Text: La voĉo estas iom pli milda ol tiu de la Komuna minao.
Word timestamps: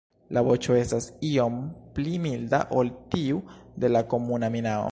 La 0.35 0.41
voĉo 0.45 0.77
estas 0.83 1.07
iom 1.31 1.59
pli 1.97 2.13
milda 2.23 2.61
ol 2.81 2.91
tiu 3.15 3.43
de 3.85 3.93
la 3.95 4.03
Komuna 4.15 4.51
minao. 4.57 4.89